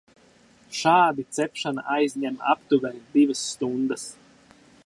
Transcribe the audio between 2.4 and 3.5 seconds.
aptuveni divas